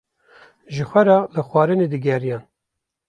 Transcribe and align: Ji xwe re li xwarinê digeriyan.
Ji 0.73 0.85
xwe 0.89 1.01
re 1.07 1.17
li 1.35 1.41
xwarinê 1.49 1.87
digeriyan. 1.93 2.43